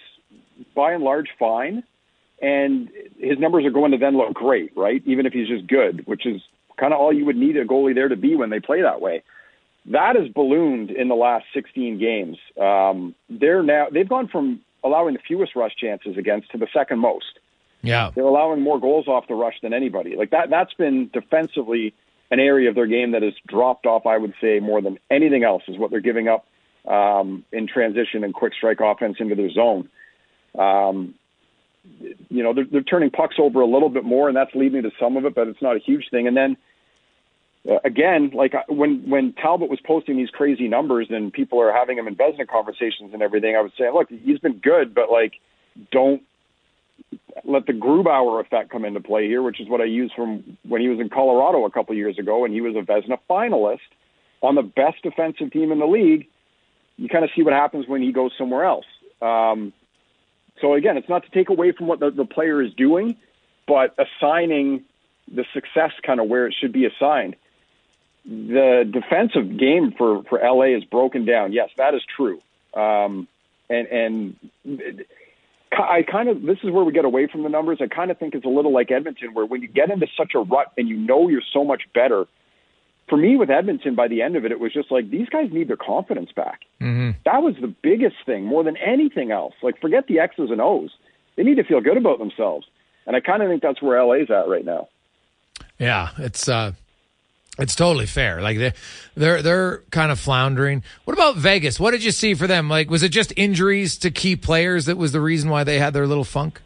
by 0.76 0.94
and 0.94 1.04
large 1.04 1.30
fine, 1.38 1.84
and 2.42 2.90
his 3.18 3.40
numbers 3.40 3.66
are 3.66 3.72
going 3.72 3.92
to 3.92 3.98
then 3.98 4.18
look 4.18 4.34
great, 4.34 4.76
right? 4.76 5.02
Even 5.06 5.26
if 5.26 5.34
he's 5.34 5.48
just 5.48 5.68
good, 5.68 6.06
which 6.06 6.26
is 6.26 6.42
kind 6.78 6.94
of 6.94 7.00
all 7.00 7.14
you 7.14 7.26
would 7.26 7.38
need 7.38 7.58
a 7.58 7.66
goalie 7.66 7.96
there 7.96 8.08
to 8.08 8.16
be 8.16 8.36
when 8.36 8.50
they 8.50 8.60
play 8.60 8.82
that 8.82 9.02
way. 9.02 9.24
That 9.88 10.16
has 10.16 10.30
ballooned 10.30 10.92
in 10.92 11.08
the 11.08 11.16
last 11.16 11.46
16 11.54 12.00
games. 12.00 12.38
Um, 12.60 13.16
they're 13.30 13.64
now 13.64 13.88
they've 13.92 14.08
gone 14.08 14.28
from 14.28 14.62
allowing 14.84 15.14
the 15.14 15.20
fewest 15.28 15.56
rush 15.56 15.76
chances 15.76 16.18
against 16.18 16.52
to 16.52 16.58
the 16.58 16.68
second 16.74 17.00
most. 17.00 17.40
Yeah, 17.82 18.12
they're 18.16 18.24
allowing 18.24 18.62
more 18.62 18.80
goals 18.80 19.08
off 19.08 19.28
the 19.28 19.36
rush 19.36 19.56
than 19.62 19.74
anybody. 19.74 20.16
Like 20.16 20.32
that. 20.32 20.50
That's 20.50 20.74
been 20.74 21.10
defensively 21.12 21.94
an 22.32 22.40
area 22.40 22.70
of 22.70 22.76
their 22.76 22.88
game 22.88 23.12
that 23.12 23.24
has 23.24 23.34
dropped 23.48 23.86
off. 23.86 24.06
I 24.06 24.18
would 24.18 24.34
say 24.40 24.60
more 24.60 24.82
than 24.82 25.00
anything 25.12 25.44
else 25.44 25.64
is 25.68 25.78
what 25.78 25.92
they're 25.92 26.00
giving 26.00 26.30
up 26.30 26.48
um, 26.88 27.44
in 27.52 27.68
transition 27.68 28.24
and 28.24 28.34
quick 28.34 28.54
strike 28.54 28.80
offense 28.80 29.18
into 29.20 29.36
their 29.36 29.52
zone. 29.52 29.90
Um, 30.58 31.16
you 32.30 32.44
know, 32.44 32.54
they're, 32.54 32.66
they're 32.72 32.82
turning 32.84 33.10
pucks 33.10 33.36
over 33.40 33.62
a 33.62 33.68
little 33.68 33.90
bit 33.90 34.06
more, 34.06 34.28
and 34.28 34.38
that's 34.38 34.54
leading 34.56 34.84
to 34.84 34.92
some 35.00 35.18
of 35.18 35.26
it, 35.26 35.36
but 35.36 35.48
it's 35.48 35.62
not 35.62 35.76
a 35.76 35.80
huge 35.80 36.06
thing. 36.12 36.28
And 36.28 36.38
then 36.38 36.58
uh, 37.70 37.80
again, 37.86 38.32
like 38.34 38.54
uh, 38.54 38.64
when 38.68 39.10
when 39.10 39.34
Talbot 39.34 39.70
was 39.70 39.80
posting 39.86 40.18
these 40.18 40.30
crazy 40.30 40.68
numbers 40.68 41.08
and 41.10 41.32
people 41.32 41.62
are 41.62 41.72
having 41.72 41.98
him 41.98 42.08
in 42.08 42.16
Vezina 42.16 42.48
conversations 42.48 43.14
and 43.14 43.22
everything, 43.22 43.56
I 43.56 43.62
was 43.62 43.72
saying, 43.78 43.94
look, 43.94 44.10
he's 44.10 44.40
been 44.40 44.60
good, 44.60 44.94
but 44.94 45.10
like, 45.10 45.34
don't 45.92 46.22
let 47.46 47.66
the 47.66 47.74
Grubauer 47.74 48.42
effect 48.42 48.70
come 48.70 48.86
into 48.86 49.00
play 49.00 49.28
here, 49.28 49.42
which 49.42 49.60
is 49.60 49.68
what 49.68 49.82
I 49.82 49.86
used 49.86 50.14
from 50.14 50.58
when 50.68 50.82
he 50.82 50.90
was 50.90 51.00
in 51.00 51.10
Colorado 51.10 51.66
a 51.66 51.72
couple 51.72 51.96
years 51.96 52.20
ago, 52.20 52.46
and 52.46 52.54
he 52.54 52.62
was 52.62 52.76
a 52.76 52.80
Vezina 52.80 53.18
finalist 53.30 53.80
on 54.42 54.56
the 54.56 54.62
best 54.62 55.02
defensive 55.02 55.52
team 55.52 55.72
in 55.72 55.80
the 55.80 55.86
league. 55.86 56.28
You 56.98 57.10
kind 57.10 57.24
of 57.24 57.32
see 57.36 57.44
what 57.44 57.54
happens 57.54 57.88
when 57.88 58.02
he 58.02 58.12
goes 58.12 58.32
somewhere 58.38 58.66
else. 58.66 58.86
Um, 59.22 59.74
so 60.62 60.74
again, 60.74 60.98
it's 60.98 61.10
not 61.10 61.24
to 61.24 61.32
take 61.32 61.50
away 61.50 61.72
from 61.72 61.88
what 61.88 62.00
the, 62.00 62.12
the 62.12 62.26
player 62.26 62.62
is 62.62 62.74
doing, 62.74 63.18
but 63.68 63.96
assigning 63.98 64.84
the 65.34 65.46
success 65.54 65.92
kind 66.06 66.20
of 66.20 66.28
where 66.28 66.48
it 66.48 66.56
should 66.60 66.72
be 66.72 66.86
assigned. 66.86 67.36
The 68.26 68.90
defensive 68.90 69.58
game 69.58 69.94
for, 69.98 70.24
for 70.24 70.40
LA 70.40 70.78
is 70.78 70.84
broken 70.86 71.26
down. 71.26 71.52
Yes, 71.52 71.70
that 71.78 71.94
is 71.94 72.02
true. 72.16 72.42
Um, 72.74 73.28
and, 73.70 73.88
and 73.88 75.06
I 75.72 76.04
kind 76.04 76.30
of, 76.30 76.42
this 76.42 76.60
is 76.64 76.72
where 76.72 76.84
we 76.84 76.94
get 76.94 77.06
away 77.06 77.28
from 77.28 77.44
the 77.44 77.50
numbers. 77.50 77.80
I 77.82 77.88
kind 77.88 78.12
of 78.12 78.18
think 78.18 78.36
it's 78.36 78.46
a 78.46 78.50
little 78.50 78.72
like 78.72 78.92
Edmonton, 78.92 79.34
where 79.34 79.46
when 79.46 79.62
you 79.62 79.68
get 79.68 79.90
into 79.90 80.08
such 80.16 80.34
a 80.36 80.40
rut 80.40 80.72
and 80.78 80.88
you 80.88 80.98
know 80.98 81.30
you're 81.30 81.42
so 81.54 81.64
much 81.64 81.84
better, 81.94 82.26
for 83.10 83.18
me 83.18 83.36
with 83.36 83.50
Edmonton, 83.50 83.96
by 83.96 84.08
the 84.08 84.22
end 84.22 84.36
of 84.36 84.46
it, 84.46 84.52
it 84.52 84.60
was 84.60 84.74
just 84.74 84.92
like 84.92 85.10
these 85.10 85.30
guys 85.30 85.52
need 85.52 85.68
their 85.68 85.78
confidence 85.78 86.32
back. 86.32 86.62
Mm-hmm. 86.82 87.12
That 87.26 87.44
was 87.44 87.56
the 87.60 87.68
biggest 87.68 88.16
thing, 88.26 88.46
more 88.46 88.64
than 88.64 88.78
anything 88.78 89.32
else. 89.32 89.54
Like, 89.62 89.80
forget 89.82 90.08
the 90.08 90.20
X's 90.20 90.52
and 90.52 90.62
O's. 90.62 90.92
They 91.36 91.44
need 91.44 91.56
to 91.56 91.64
feel 91.64 91.82
good 91.82 91.98
about 91.98 92.20
themselves, 92.20 92.68
and 93.06 93.16
I 93.16 93.20
kind 93.20 93.42
of 93.42 93.50
think 93.50 93.62
that's 93.62 93.82
where 93.82 94.04
LA's 94.04 94.30
at 94.30 94.48
right 94.48 94.64
now. 94.64 94.88
Yeah, 95.80 96.10
it's 96.18 96.48
uh, 96.48 96.74
it's 97.60 97.76
totally 97.76 98.06
fair. 98.06 98.42
Like 98.42 98.58
they 98.58 98.74
they're 99.16 99.42
they're 99.42 99.78
kind 99.92 100.12
of 100.12 100.20
floundering. 100.20 100.84
What 101.06 101.14
about 101.14 101.36
Vegas? 101.36 101.80
What 101.80 101.92
did 101.92 102.04
you 102.04 102.12
see 102.12 102.34
for 102.34 102.48
them? 102.48 102.70
Like, 102.70 102.90
was 102.90 103.04
it 103.04 103.10
just 103.10 103.34
injuries 103.36 103.98
to 103.98 104.12
key 104.12 104.36
players 104.36 104.86
that 104.86 104.98
was 104.98 105.12
the 105.12 105.22
reason 105.22 105.50
why 105.50 105.64
they 105.64 105.80
had 105.80 105.94
their 105.94 106.08
little 106.08 106.24
funk? 106.24 106.62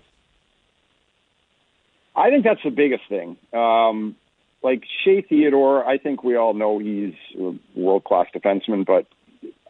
I 2.16 2.30
think 2.30 2.44
that's 2.44 2.64
the 2.64 2.72
biggest 2.72 3.04
thing. 3.10 3.38
Um, 3.54 4.16
like 4.68 4.84
Shea 5.04 5.22
Theodore, 5.22 5.86
I 5.86 5.98
think 5.98 6.24
we 6.24 6.36
all 6.36 6.54
know 6.54 6.80
he's 6.80 7.14
a 7.40 7.54
world 7.80 8.04
class 8.04 8.28
defenseman, 8.36 8.86
but 8.86 9.06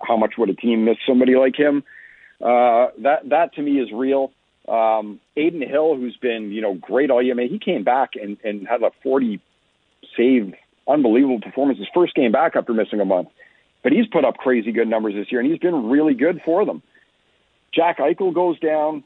how 0.02 0.18
much 0.18 0.34
would 0.38 0.50
a 0.50 0.56
team 0.56 0.86
miss 0.86 0.98
somebody 1.08 1.36
like 1.36 1.56
him? 1.56 1.84
Uh, 2.42 2.88
that 3.04 3.30
that 3.30 3.54
to 3.56 3.62
me 3.62 3.80
is 3.80 3.90
real. 3.92 4.32
Um, 4.68 5.20
Adin 5.38 5.62
Hill, 5.62 5.96
who's 5.96 6.18
been 6.18 6.52
you 6.52 6.62
know 6.62 6.74
great 6.74 7.12
all 7.12 7.22
year, 7.22 7.36
man, 7.36 7.50
he 7.50 7.60
came 7.60 7.84
back 7.84 8.12
and, 8.22 8.38
and 8.44 8.68
had 8.68 8.82
a 8.82 8.92
40 9.04 9.40
save, 10.16 10.54
unbelievable 10.88 11.42
performance 11.42 11.80
his 11.80 11.88
first 11.94 12.16
game 12.16 12.32
back 12.32 12.56
after 12.56 12.74
missing 12.74 13.00
a 13.00 13.06
month. 13.06 13.30
But 13.84 13.92
he's 13.92 14.08
put 14.08 14.26
up 14.26 14.38
crazy 14.38 14.72
good 14.72 14.88
numbers 14.88 15.14
this 15.14 15.32
year, 15.32 15.42
and 15.42 15.50
he's 15.50 15.60
been 15.60 15.90
really 15.90 16.16
good 16.16 16.42
for 16.44 16.66
them. 16.66 16.82
Jack 17.74 18.00
Eichel 18.00 18.34
goes 18.34 18.60
down 18.60 19.04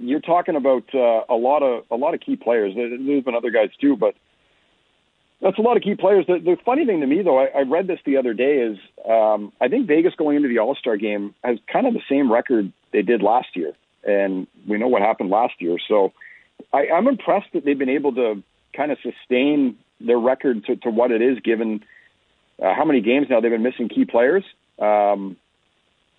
you're 0.00 0.20
talking 0.20 0.56
about 0.56 0.84
uh, 0.94 1.22
a 1.28 1.36
lot 1.36 1.62
of 1.62 1.84
a 1.90 1.96
lot 1.96 2.14
of 2.14 2.20
key 2.20 2.36
players. 2.36 2.72
There's 2.74 2.98
been 2.98 3.34
other 3.34 3.50
guys 3.50 3.68
too, 3.80 3.96
but 3.96 4.14
that's 5.42 5.58
a 5.58 5.62
lot 5.62 5.76
of 5.76 5.82
key 5.82 5.94
players. 5.94 6.26
The, 6.26 6.38
the 6.38 6.56
funny 6.64 6.84
thing 6.84 7.00
to 7.00 7.06
me, 7.06 7.22
though, 7.22 7.38
I, 7.38 7.46
I 7.46 7.62
read 7.62 7.86
this 7.86 7.98
the 8.04 8.18
other 8.18 8.34
day, 8.34 8.58
is 8.58 8.78
um, 9.08 9.52
I 9.60 9.68
think 9.68 9.86
Vegas 9.86 10.14
going 10.16 10.36
into 10.36 10.48
the 10.48 10.58
All 10.58 10.74
Star 10.74 10.96
game 10.96 11.34
has 11.42 11.58
kind 11.72 11.86
of 11.86 11.94
the 11.94 12.02
same 12.08 12.30
record 12.30 12.72
they 12.92 13.02
did 13.02 13.22
last 13.22 13.48
year, 13.54 13.72
and 14.04 14.46
we 14.68 14.78
know 14.78 14.88
what 14.88 15.02
happened 15.02 15.30
last 15.30 15.54
year. 15.58 15.78
So 15.88 16.12
I, 16.72 16.88
I'm 16.94 17.08
impressed 17.08 17.52
that 17.54 17.64
they've 17.64 17.78
been 17.78 17.88
able 17.88 18.14
to 18.14 18.42
kind 18.76 18.92
of 18.92 18.98
sustain 19.02 19.78
their 20.00 20.18
record 20.18 20.64
to, 20.66 20.76
to 20.76 20.90
what 20.90 21.10
it 21.10 21.22
is, 21.22 21.38
given 21.40 21.82
uh, 22.62 22.74
how 22.74 22.84
many 22.84 23.00
games 23.00 23.28
now 23.30 23.40
they've 23.40 23.50
been 23.50 23.62
missing 23.62 23.88
key 23.88 24.04
players. 24.04 24.44
Um, 24.78 25.36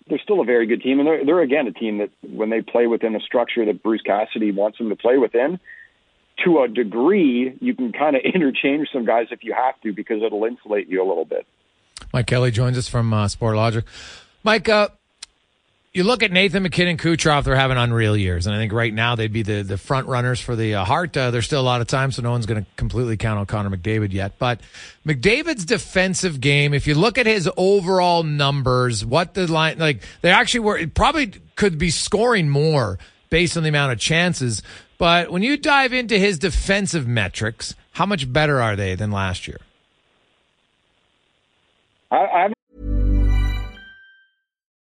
they're 0.08 0.20
still 0.22 0.40
a 0.40 0.44
very 0.44 0.66
good 0.66 0.82
team, 0.82 0.98
and 0.98 1.06
they're, 1.06 1.24
they're 1.24 1.40
again 1.42 1.68
a 1.68 1.72
team 1.72 1.98
that 1.98 2.10
when 2.22 2.50
they 2.50 2.60
play 2.60 2.88
within 2.88 3.14
a 3.14 3.20
structure 3.20 3.64
that 3.66 3.82
Bruce 3.82 4.02
Cassidy 4.02 4.50
wants 4.50 4.78
them 4.78 4.88
to 4.88 4.96
play 4.96 5.16
within, 5.16 5.60
to 6.44 6.62
a 6.62 6.68
degree, 6.68 7.56
you 7.60 7.74
can 7.74 7.92
kind 7.92 8.16
of 8.16 8.22
interchange 8.34 8.88
some 8.92 9.04
guys 9.04 9.28
if 9.30 9.44
you 9.44 9.54
have 9.54 9.80
to 9.82 9.92
because 9.92 10.22
it'll 10.22 10.44
insulate 10.44 10.88
you 10.88 11.02
a 11.02 11.06
little 11.06 11.24
bit. 11.24 11.46
Mike 12.12 12.26
Kelly 12.26 12.50
joins 12.50 12.76
us 12.76 12.88
from 12.88 13.12
uh, 13.12 13.26
Sportlogiq. 13.26 13.84
Mike, 14.44 14.68
uh, 14.68 14.88
you 15.92 16.04
look 16.04 16.22
at 16.22 16.32
Nathan 16.32 16.62
MacKinnon, 16.62 16.96
Kucherov; 16.96 17.44
they're 17.44 17.54
having 17.54 17.76
unreal 17.76 18.16
years, 18.16 18.46
and 18.46 18.56
I 18.56 18.58
think 18.58 18.72
right 18.72 18.92
now 18.92 19.14
they'd 19.14 19.32
be 19.32 19.42
the 19.42 19.62
the 19.62 19.76
front 19.76 20.08
runners 20.08 20.40
for 20.40 20.56
the 20.56 20.74
uh. 20.74 20.84
Uh, 20.84 21.30
there's 21.30 21.44
still 21.44 21.60
a 21.60 21.62
lot 21.62 21.80
of 21.82 21.86
time, 21.86 22.10
so 22.12 22.22
no 22.22 22.30
one's 22.30 22.46
going 22.46 22.64
to 22.64 22.70
completely 22.76 23.16
count 23.16 23.38
on 23.38 23.46
Connor 23.46 23.76
McDavid 23.76 24.12
yet. 24.12 24.38
But 24.38 24.60
McDavid's 25.06 25.64
defensive 25.66 26.40
game, 26.40 26.72
if 26.72 26.86
you 26.86 26.94
look 26.94 27.18
at 27.18 27.26
his 27.26 27.48
overall 27.56 28.22
numbers, 28.22 29.04
what 29.04 29.34
the 29.34 29.50
line 29.52 29.78
like 29.78 30.02
they 30.22 30.30
actually 30.30 30.60
were 30.60 30.86
probably 30.86 31.32
could 31.56 31.76
be 31.76 31.90
scoring 31.90 32.48
more 32.48 32.98
based 33.28 33.56
on 33.56 33.62
the 33.62 33.68
amount 33.68 33.92
of 33.92 33.98
chances. 33.98 34.62
But 35.02 35.32
when 35.32 35.42
you 35.42 35.56
dive 35.56 35.92
into 35.92 36.16
his 36.16 36.38
defensive 36.38 37.08
metrics, 37.08 37.74
how 37.90 38.06
much 38.06 38.32
better 38.32 38.62
are 38.62 38.76
they 38.76 38.94
than 38.94 39.10
last 39.10 39.48
year? 39.48 39.58
I, 42.12 42.18
I 42.18 42.52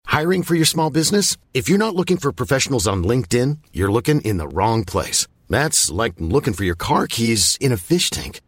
Hiring 0.05 0.43
for 0.43 0.55
your 0.55 0.65
small 0.65 0.89
business? 0.89 1.35
If 1.53 1.67
you're 1.67 1.77
not 1.77 1.95
looking 1.95 2.15
for 2.15 2.31
professionals 2.31 2.87
on 2.87 3.03
LinkedIn, 3.03 3.57
you're 3.73 3.91
looking 3.91 4.21
in 4.21 4.37
the 4.37 4.47
wrong 4.47 4.85
place. 4.85 5.27
That's 5.49 5.91
like 5.91 6.13
looking 6.17 6.53
for 6.53 6.63
your 6.63 6.77
car 6.77 7.07
keys 7.07 7.57
in 7.59 7.73
a 7.73 7.77
fish 7.77 8.09
tank. 8.09 8.39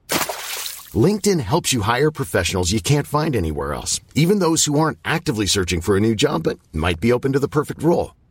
LinkedIn 0.96 1.42
helps 1.42 1.74
you 1.74 1.82
hire 1.82 2.12
professionals 2.12 2.72
you 2.72 2.80
can't 2.80 3.08
find 3.08 3.36
anywhere 3.36 3.74
else, 3.74 4.00
even 4.16 4.40
those 4.40 4.64
who 4.64 4.80
aren't 4.80 5.00
actively 5.04 5.48
searching 5.48 5.82
for 5.82 5.98
a 5.98 6.00
new 6.00 6.16
job 6.16 6.44
but 6.44 6.60
might 6.72 7.02
be 7.02 7.12
open 7.12 7.34
to 7.34 7.40
the 7.40 7.50
perfect 7.50 7.84
role. 7.84 8.12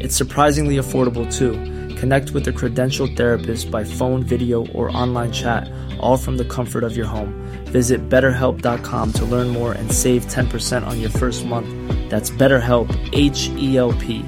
It's 0.00 0.16
surprisingly 0.16 0.76
affordable 0.76 1.32
too. 1.32 1.52
Connect 1.96 2.32
with 2.32 2.48
a 2.48 2.52
credentialed 2.52 3.16
therapist 3.16 3.70
by 3.70 3.84
phone, 3.84 4.22
video, 4.22 4.66
or 4.68 4.94
online 4.96 5.32
chat, 5.32 5.70
all 6.00 6.16
from 6.16 6.36
the 6.36 6.44
comfort 6.44 6.84
of 6.84 6.96
your 6.96 7.06
home. 7.06 7.32
Visit 7.66 8.08
betterhelp.com 8.08 9.12
to 9.12 9.24
learn 9.24 9.48
more 9.48 9.72
and 9.72 9.90
save 9.90 10.26
10% 10.26 10.86
on 10.86 11.00
your 11.00 11.10
first 11.10 11.46
month. 11.46 11.68
That's 12.10 12.30
BetterHelp, 12.30 12.88
H 13.12 13.48
E 13.56 13.78
L 13.78 13.92
P. 13.94 14.24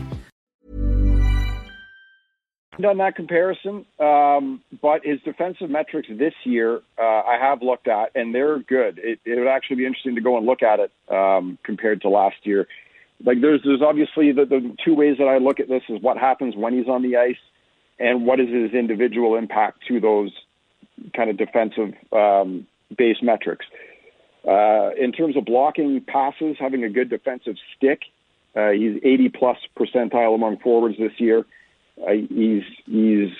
Done 2.78 2.98
that 2.98 3.16
comparison, 3.16 3.86
um, 3.98 4.60
but 4.82 5.00
his 5.02 5.18
defensive 5.22 5.70
metrics 5.70 6.08
this 6.10 6.34
year 6.44 6.80
uh, 6.98 7.02
I 7.02 7.38
have 7.40 7.62
looked 7.62 7.88
at, 7.88 8.10
and 8.14 8.34
they're 8.34 8.58
good. 8.58 8.98
It, 9.02 9.18
it 9.24 9.38
would 9.38 9.48
actually 9.48 9.76
be 9.76 9.86
interesting 9.86 10.14
to 10.16 10.20
go 10.20 10.36
and 10.36 10.44
look 10.44 10.62
at 10.62 10.78
it 10.80 10.92
um, 11.10 11.58
compared 11.64 12.02
to 12.02 12.10
last 12.10 12.36
year 12.42 12.66
like 13.24 13.40
there's 13.40 13.60
there's 13.64 13.82
obviously 13.82 14.32
the, 14.32 14.44
the 14.44 14.76
two 14.84 14.94
ways 14.94 15.16
that 15.18 15.26
I 15.26 15.38
look 15.38 15.60
at 15.60 15.68
this 15.68 15.82
is 15.88 16.00
what 16.02 16.18
happens 16.18 16.54
when 16.56 16.76
he's 16.76 16.88
on 16.88 17.02
the 17.02 17.16
ice, 17.16 17.36
and 17.98 18.26
what 18.26 18.40
is 18.40 18.48
his 18.48 18.72
individual 18.72 19.36
impact 19.36 19.84
to 19.88 20.00
those 20.00 20.32
kind 21.14 21.30
of 21.30 21.36
defensive 21.36 21.94
um, 22.12 22.66
base 22.96 23.18
metrics. 23.22 23.66
Uh, 24.46 24.90
in 24.96 25.12
terms 25.12 25.36
of 25.36 25.44
blocking 25.44 26.00
passes, 26.06 26.56
having 26.58 26.84
a 26.84 26.88
good 26.88 27.10
defensive 27.10 27.56
stick, 27.76 28.02
uh, 28.54 28.70
he's 28.70 28.96
80 29.02 29.30
plus 29.30 29.58
percentile 29.78 30.34
among 30.34 30.58
forwards 30.58 30.96
this 30.98 31.12
year. 31.18 31.44
Uh, 32.00 32.12
he's 32.28 32.62
he's 32.84 33.30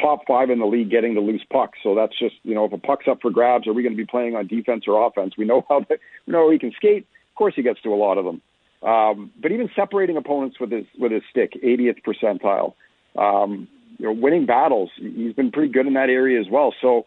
top 0.00 0.20
five 0.26 0.50
in 0.50 0.58
the 0.58 0.66
league 0.66 0.90
getting 0.90 1.14
the 1.14 1.20
loose 1.20 1.44
puck. 1.50 1.72
So 1.82 1.94
that's 1.94 2.18
just 2.18 2.36
you 2.42 2.54
know 2.54 2.64
if 2.64 2.72
a 2.72 2.78
puck's 2.78 3.06
up 3.08 3.20
for 3.20 3.30
grabs, 3.30 3.66
are 3.66 3.72
we 3.72 3.82
going 3.82 3.94
to 3.94 3.96
be 3.96 4.06
playing 4.06 4.36
on 4.36 4.46
defense 4.46 4.84
or 4.86 5.06
offense? 5.06 5.34
We 5.36 5.44
know 5.44 5.64
how 5.68 5.80
the, 5.80 5.98
we 6.26 6.32
know 6.32 6.50
he 6.50 6.58
can 6.58 6.72
skate. 6.72 7.06
Of 7.30 7.34
course, 7.36 7.54
he 7.54 7.62
gets 7.62 7.80
to 7.82 7.90
a 7.90 7.96
lot 7.96 8.18
of 8.18 8.24
them. 8.24 8.42
Um, 8.82 9.32
but 9.40 9.50
even 9.50 9.70
separating 9.74 10.16
opponents 10.16 10.60
with 10.60 10.70
his 10.70 10.84
with 10.98 11.12
his 11.12 11.22
stick, 11.30 11.52
80th 11.62 12.02
percentile. 12.04 12.74
Um, 13.16 13.68
you 13.98 14.06
know, 14.06 14.12
winning 14.12 14.46
battles, 14.46 14.90
he's 14.96 15.32
been 15.32 15.50
pretty 15.50 15.72
good 15.72 15.86
in 15.86 15.94
that 15.94 16.08
area 16.08 16.40
as 16.40 16.46
well. 16.48 16.72
So 16.80 17.06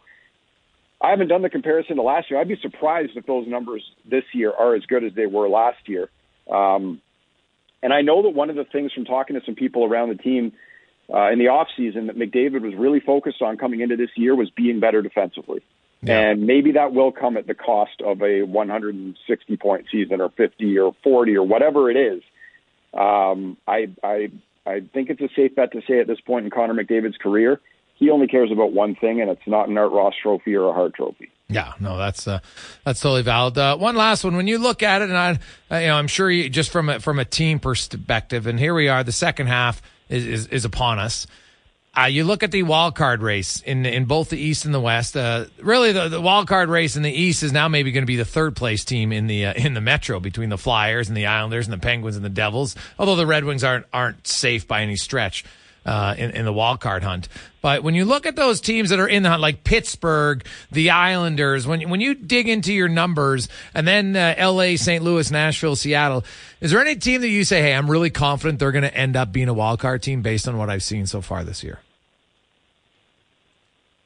I 1.00 1.10
haven't 1.10 1.28
done 1.28 1.42
the 1.42 1.48
comparison 1.48 1.96
to 1.96 2.02
last 2.02 2.30
year. 2.30 2.38
I'd 2.38 2.48
be 2.48 2.58
surprised 2.60 3.12
if 3.16 3.26
those 3.26 3.48
numbers 3.48 3.82
this 4.08 4.24
year 4.34 4.52
are 4.52 4.74
as 4.74 4.82
good 4.84 5.02
as 5.02 5.12
they 5.14 5.26
were 5.26 5.48
last 5.48 5.88
year. 5.88 6.10
Um, 6.50 7.00
and 7.82 7.92
I 7.92 8.02
know 8.02 8.22
that 8.22 8.30
one 8.30 8.50
of 8.50 8.56
the 8.56 8.64
things 8.64 8.92
from 8.92 9.04
talking 9.04 9.38
to 9.38 9.44
some 9.44 9.54
people 9.54 9.84
around 9.84 10.10
the 10.10 10.22
team 10.22 10.52
uh, 11.12 11.30
in 11.32 11.38
the 11.38 11.48
off 11.48 11.68
season 11.76 12.06
that 12.06 12.16
McDavid 12.16 12.60
was 12.60 12.74
really 12.76 13.00
focused 13.00 13.42
on 13.42 13.56
coming 13.56 13.80
into 13.80 13.96
this 13.96 14.10
year 14.16 14.36
was 14.36 14.50
being 14.50 14.78
better 14.78 15.02
defensively. 15.02 15.62
Yeah. 16.02 16.18
And 16.18 16.46
maybe 16.46 16.72
that 16.72 16.92
will 16.92 17.12
come 17.12 17.36
at 17.36 17.46
the 17.46 17.54
cost 17.54 18.02
of 18.04 18.22
a 18.22 18.42
160 18.42 19.56
point 19.56 19.86
season 19.90 20.20
or 20.20 20.30
50 20.30 20.78
or 20.78 20.94
40 21.04 21.36
or 21.36 21.46
whatever 21.46 21.90
it 21.90 21.96
is. 21.96 22.22
Um, 22.92 23.56
I, 23.66 23.88
I, 24.02 24.30
I 24.66 24.80
think 24.92 25.10
it's 25.10 25.20
a 25.20 25.28
safe 25.34 25.54
bet 25.54 25.72
to 25.72 25.82
say 25.88 26.00
at 26.00 26.06
this 26.06 26.20
point 26.20 26.44
in 26.44 26.50
Connor 26.50 26.74
McDavid's 26.74 27.16
career, 27.16 27.60
he 27.94 28.10
only 28.10 28.26
cares 28.26 28.50
about 28.50 28.72
one 28.72 28.96
thing, 28.96 29.20
and 29.20 29.30
it's 29.30 29.46
not 29.46 29.68
an 29.68 29.78
Art 29.78 29.92
Ross 29.92 30.14
trophy 30.20 30.56
or 30.56 30.68
a 30.68 30.72
Hart 30.72 30.94
trophy. 30.94 31.30
Yeah, 31.48 31.72
no, 31.78 31.96
that's 31.96 32.26
uh, 32.26 32.40
that's 32.84 33.00
totally 33.00 33.22
valid. 33.22 33.56
Uh, 33.56 33.76
one 33.76 33.94
last 33.94 34.24
one. 34.24 34.34
When 34.36 34.48
you 34.48 34.58
look 34.58 34.82
at 34.82 35.02
it, 35.02 35.10
and 35.10 35.16
I, 35.70 35.80
you 35.80 35.86
know, 35.86 35.96
I'm 35.96 36.08
sure 36.08 36.30
you 36.30 36.48
just 36.48 36.70
from 36.70 36.88
a, 36.88 36.98
from 36.98 37.18
a 37.18 37.24
team 37.24 37.60
perspective, 37.60 38.46
and 38.46 38.58
here 38.58 38.74
we 38.74 38.88
are, 38.88 39.04
the 39.04 39.12
second 39.12 39.46
half 39.46 39.82
is 40.08 40.26
is, 40.26 40.46
is 40.48 40.64
upon 40.64 40.98
us. 40.98 41.26
Uh, 41.94 42.04
you 42.04 42.24
look 42.24 42.42
at 42.42 42.50
the 42.50 42.62
wild 42.62 42.94
card 42.94 43.20
race 43.20 43.60
in 43.60 43.84
in 43.84 44.06
both 44.06 44.30
the 44.30 44.38
East 44.38 44.64
and 44.64 44.72
the 44.72 44.80
West. 44.80 45.14
Uh, 45.14 45.44
really, 45.60 45.92
the, 45.92 46.08
the 46.08 46.22
wild 46.22 46.48
card 46.48 46.70
race 46.70 46.96
in 46.96 47.02
the 47.02 47.12
East 47.12 47.42
is 47.42 47.52
now 47.52 47.68
maybe 47.68 47.92
going 47.92 48.02
to 48.02 48.06
be 48.06 48.16
the 48.16 48.24
third 48.24 48.56
place 48.56 48.82
team 48.82 49.12
in 49.12 49.26
the 49.26 49.46
uh, 49.46 49.52
in 49.52 49.74
the 49.74 49.80
Metro 49.82 50.18
between 50.18 50.48
the 50.48 50.56
Flyers 50.56 51.08
and 51.08 51.16
the 51.16 51.26
Islanders 51.26 51.66
and 51.66 51.72
the 51.72 51.78
Penguins 51.78 52.16
and 52.16 52.24
the 52.24 52.30
Devils. 52.30 52.76
Although 52.98 53.16
the 53.16 53.26
Red 53.26 53.44
Wings 53.44 53.62
aren't 53.62 53.84
aren't 53.92 54.26
safe 54.26 54.66
by 54.66 54.80
any 54.80 54.96
stretch 54.96 55.44
uh, 55.84 56.14
in, 56.16 56.30
in 56.30 56.44
the 56.44 56.52
wild 56.52 56.80
card 56.80 57.02
hunt. 57.02 57.28
But 57.60 57.82
when 57.82 57.94
you 57.94 58.04
look 58.04 58.26
at 58.26 58.36
those 58.36 58.60
teams 58.60 58.90
that 58.90 58.98
are 58.98 59.06
in 59.06 59.22
the 59.22 59.30
hunt, 59.30 59.40
like 59.40 59.64
Pittsburgh, 59.64 60.44
the 60.70 60.90
Islanders, 60.90 61.66
when 61.66 61.88
when 61.88 62.00
you 62.00 62.14
dig 62.14 62.48
into 62.48 62.72
your 62.72 62.88
numbers, 62.88 63.48
and 63.74 63.86
then 63.86 64.16
uh, 64.16 64.34
L.A., 64.36 64.76
St. 64.76 65.02
Louis, 65.02 65.30
Nashville, 65.30 65.76
Seattle, 65.76 66.24
is 66.60 66.72
there 66.72 66.80
any 66.80 66.96
team 66.96 67.20
that 67.20 67.28
you 67.28 67.44
say, 67.44 67.62
"Hey, 67.62 67.74
I'm 67.74 67.90
really 67.90 68.10
confident 68.10 68.58
they're 68.58 68.72
going 68.72 68.82
to 68.82 68.96
end 68.96 69.16
up 69.16 69.32
being 69.32 69.48
a 69.48 69.54
wild 69.54 69.80
card 69.80 70.02
team 70.02 70.22
based 70.22 70.48
on 70.48 70.58
what 70.58 70.70
I've 70.70 70.82
seen 70.82 71.06
so 71.06 71.20
far 71.20 71.44
this 71.44 71.62
year"? 71.62 71.78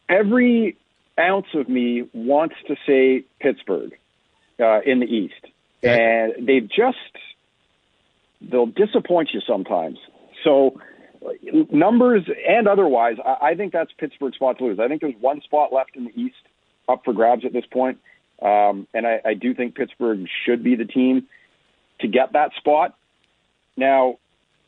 Every 0.08 0.76
ounce 1.18 1.46
of 1.54 1.68
me 1.68 2.08
wants 2.12 2.56
to 2.68 2.76
say 2.86 3.24
Pittsburgh 3.40 3.96
uh, 4.60 4.80
in 4.84 5.00
the 5.00 5.06
East, 5.06 5.34
okay. 5.82 5.98
and 6.36 6.46
they've 6.46 6.68
just 6.68 6.98
they'll 8.40 8.66
disappoint 8.66 9.30
you 9.32 9.40
sometimes. 9.40 9.98
So 10.44 10.78
numbers 11.70 12.22
and 12.48 12.68
otherwise, 12.68 13.16
I, 13.24 13.48
I 13.48 13.54
think 13.54 13.72
that's 13.72 13.90
Pittsburgh's 13.98 14.36
spot 14.36 14.58
to 14.58 14.64
lose. 14.64 14.78
I 14.80 14.88
think 14.88 15.00
there's 15.00 15.14
one 15.20 15.40
spot 15.42 15.72
left 15.72 15.96
in 15.96 16.04
the 16.04 16.20
East 16.20 16.36
up 16.88 17.02
for 17.04 17.12
grabs 17.12 17.44
at 17.44 17.52
this 17.52 17.64
point. 17.70 17.98
Um, 18.40 18.86
and 18.92 19.06
I, 19.06 19.20
I 19.24 19.34
do 19.34 19.54
think 19.54 19.74
Pittsburgh 19.74 20.26
should 20.44 20.62
be 20.62 20.74
the 20.74 20.84
team 20.84 21.26
to 22.00 22.08
get 22.08 22.32
that 22.34 22.52
spot. 22.56 22.96
Now, 23.76 24.18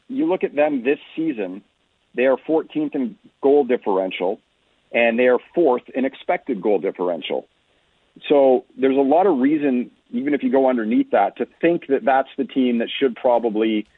you 0.09 0.27
look 0.27 0.43
at 0.43 0.55
them 0.55 0.85
this 0.85 0.99
season, 1.15 1.63
they 2.15 2.25
are 2.25 2.37
14th 2.37 2.95
in 2.95 3.17
goal 3.43 3.65
differential, 3.65 4.41
and 4.93 5.19
they 5.19 5.27
are 5.27 5.39
fourth 5.55 5.83
in 5.95 6.05
expected 6.05 6.63
goal 6.63 6.79
differential. 6.79 7.47
So 8.29 8.65
there's 8.77 8.97
a 8.97 9.01
lot 9.01 9.27
of 9.27 9.39
reason, 9.39 9.91
even 10.11 10.35
if 10.35 10.43
you 10.43 10.51
go 10.51 10.69
underneath 10.69 11.11
that, 11.11 11.37
to 11.37 11.47
think 11.61 11.87
that 11.89 12.05
that's 12.05 12.31
the 12.39 12.45
team 12.45 12.79
that 12.79 12.89
should 12.99 13.17
probably– 13.17 13.87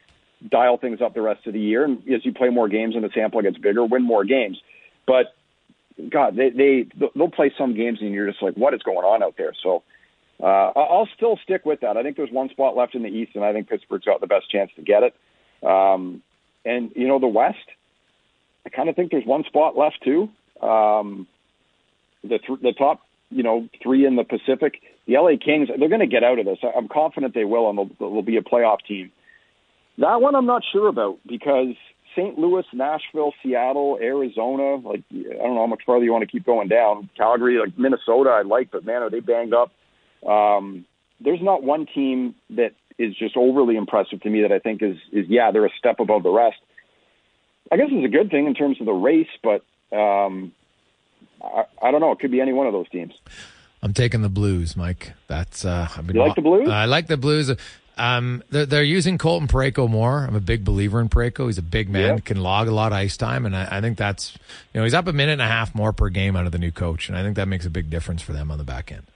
dial 0.49 0.77
things 0.77 1.01
up 1.01 1.13
the 1.13 1.21
rest 1.21 1.45
of 1.47 1.53
the 1.53 1.59
year. 1.59 1.83
And 1.83 1.99
as 2.09 2.25
you 2.25 2.33
play 2.33 2.49
more 2.49 2.67
games 2.67 2.95
and 2.95 3.03
the 3.03 3.09
sample 3.13 3.41
gets 3.41 3.57
bigger, 3.57 3.85
win 3.85 4.03
more 4.03 4.23
games. 4.23 4.59
But 5.05 5.35
God, 6.09 6.35
they 6.35 6.49
they 6.49 6.87
they'll 7.15 7.29
play 7.29 7.53
some 7.57 7.75
games 7.75 7.99
and 8.01 8.11
you're 8.11 8.29
just 8.29 8.41
like, 8.41 8.55
what 8.55 8.73
is 8.73 8.81
going 8.81 9.05
on 9.05 9.23
out 9.23 9.35
there? 9.37 9.53
So 9.61 9.83
uh, 10.41 10.71
I'll 10.75 11.09
still 11.15 11.37
stick 11.43 11.65
with 11.65 11.81
that. 11.81 11.97
I 11.97 12.03
think 12.03 12.17
there's 12.17 12.31
one 12.31 12.49
spot 12.49 12.75
left 12.75 12.95
in 12.95 13.03
the 13.03 13.09
East, 13.09 13.33
and 13.35 13.43
I 13.43 13.53
think 13.53 13.69
Pittsburgh's 13.69 14.05
got 14.05 14.21
the 14.21 14.27
best 14.27 14.49
chance 14.49 14.71
to 14.75 14.81
get 14.81 15.03
it. 15.03 15.15
Um, 15.63 16.23
and 16.65 16.91
you 16.95 17.07
know 17.07 17.19
the 17.19 17.27
West, 17.27 17.57
I 18.65 18.69
kind 18.69 18.89
of 18.89 18.95
think 18.95 19.11
there's 19.11 19.25
one 19.25 19.43
spot 19.43 19.77
left 19.77 20.03
too. 20.03 20.29
Um, 20.65 21.27
the 22.23 22.39
th- 22.39 22.59
the 22.61 22.73
top, 22.73 23.01
you 23.29 23.43
know, 23.43 23.67
three 23.83 24.05
in 24.05 24.15
the 24.15 24.23
Pacific. 24.23 24.81
The 25.07 25.17
LA 25.17 25.31
Kings, 25.43 25.67
they're 25.67 25.89
going 25.89 26.01
to 26.01 26.07
get 26.07 26.23
out 26.23 26.39
of 26.39 26.45
this. 26.45 26.59
I'm 26.75 26.87
confident 26.87 27.33
they 27.33 27.45
will, 27.45 27.69
and 27.69 27.77
they'll, 27.77 27.89
they'll 28.11 28.21
be 28.21 28.37
a 28.37 28.41
playoff 28.41 28.77
team. 28.87 29.11
That 29.97 30.21
one 30.21 30.35
I'm 30.35 30.45
not 30.45 30.63
sure 30.71 30.87
about 30.87 31.19
because 31.27 31.75
St. 32.15 32.37
Louis, 32.37 32.65
Nashville, 32.73 33.33
Seattle, 33.43 33.97
Arizona, 34.01 34.75
like 34.75 35.03
I 35.11 35.33
don't 35.33 35.55
know 35.55 35.61
how 35.61 35.67
much 35.67 35.83
farther 35.85 36.03
you 36.03 36.11
want 36.11 36.23
to 36.23 36.31
keep 36.31 36.45
going 36.45 36.67
down. 36.67 37.09
Calgary, 37.15 37.57
like 37.59 37.77
Minnesota, 37.77 38.29
I 38.29 38.41
like, 38.41 38.71
but 38.71 38.85
man, 38.85 39.01
are 39.01 39.09
they 39.09 39.19
banged 39.19 39.53
up? 39.53 39.71
Um, 40.27 40.85
there's 41.19 41.41
not 41.41 41.63
one 41.63 41.85
team 41.85 42.35
that 42.51 42.73
is 42.97 43.15
just 43.15 43.37
overly 43.37 43.75
impressive 43.75 44.21
to 44.21 44.29
me 44.29 44.41
that 44.41 44.51
I 44.51 44.59
think 44.59 44.81
is 44.81 44.97
is 45.11 45.25
yeah 45.27 45.51
they're 45.51 45.65
a 45.65 45.71
step 45.77 45.99
above 45.99 46.23
the 46.23 46.29
rest. 46.29 46.57
I 47.71 47.77
guess 47.77 47.87
it's 47.89 48.05
a 48.05 48.09
good 48.09 48.29
thing 48.29 48.47
in 48.47 48.53
terms 48.53 48.79
of 48.81 48.85
the 48.85 48.91
race, 48.91 49.29
but 49.41 49.63
um, 49.95 50.51
I, 51.41 51.63
I 51.81 51.91
don't 51.91 52.01
know. 52.01 52.11
It 52.11 52.19
could 52.19 52.31
be 52.31 52.41
any 52.41 52.53
one 52.53 52.67
of 52.67 52.73
those 52.73 52.89
teams. 52.89 53.13
I'm 53.81 53.93
taking 53.93 54.21
the 54.21 54.29
Blues, 54.29 54.75
Mike. 54.75 55.13
That's 55.27 55.65
uh, 55.65 55.87
I've 55.95 56.05
been, 56.05 56.15
you 56.15 56.21
like 56.21 56.35
the 56.35 56.41
Blues? 56.41 56.69
I 56.69 56.85
like 56.85 57.07
the 57.07 57.17
Blues. 57.17 57.49
Um, 57.97 58.43
they're, 58.49 58.65
they're, 58.65 58.83
using 58.83 59.17
Colton 59.17 59.47
Parayko 59.47 59.89
more. 59.89 60.25
I'm 60.25 60.35
a 60.35 60.39
big 60.39 60.63
believer 60.63 60.99
in 60.99 61.09
Parayko. 61.09 61.47
He's 61.47 61.57
a 61.57 61.63
big 61.63 61.89
man, 61.89 62.19
can 62.19 62.41
log 62.41 62.67
a 62.67 62.71
lot 62.71 62.91
of 62.91 62.97
ice 62.97 63.17
time, 63.17 63.45
and 63.45 63.55
I, 63.55 63.77
I, 63.77 63.81
think 63.81 63.97
that's 63.97 64.33
you 64.73 64.79
know 64.79 64.83
he's 64.83 64.93
up 64.93 65.07
a 65.07 65.13
minute 65.13 65.33
and 65.33 65.41
a 65.41 65.47
half 65.47 65.75
more 65.75 65.93
per 65.93 66.09
game 66.09 66.35
out 66.35 66.45
of 66.45 66.51
the 66.51 66.57
new 66.57 66.71
coach, 66.71 67.09
and 67.09 67.17
I 67.17 67.23
think 67.23 67.35
that 67.35 67.47
makes 67.47 67.65
a 67.65 67.69
big 67.69 67.89
difference 67.89 68.21
for 68.21 68.33
them 68.33 68.49
on 68.49 68.57
the 68.57 68.63
back 68.63 68.91
end. 68.91 69.07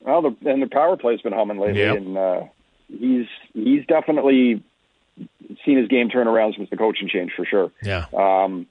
Well, 0.00 0.22
the, 0.22 0.50
and 0.50 0.62
the 0.62 0.66
power 0.66 0.96
play's 0.96 1.20
been 1.20 1.32
humming 1.32 1.58
lately, 1.58 1.80
yep. 1.80 1.96
and 1.96 2.18
uh, 2.18 2.40
he's 2.88 3.26
he's 3.54 3.86
definitely 3.86 4.62
seen 5.64 5.78
his 5.78 5.88
game 5.88 6.08
turn 6.08 6.26
around 6.26 6.54
since 6.56 6.70
the 6.70 6.76
coaching 6.76 7.08
change 7.08 7.32
for 7.36 7.44
sure. 7.44 7.70
Yeah. 7.82 8.06
Um, 8.12 8.66